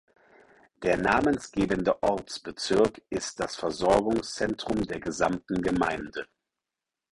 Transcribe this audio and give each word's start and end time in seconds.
Der 0.81 0.97
namensgebende 0.97 2.01
Ortsbezirk 2.01 3.03
ist 3.11 3.39
das 3.39 3.55
Versorgungszentrum 3.55 4.81
der 4.87 4.99
gesamten 4.99 5.61
Gemeinde. 5.61 6.25